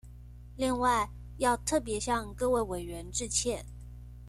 [0.57, 1.07] 另外
[1.37, 3.63] 要特別向各位委員致歉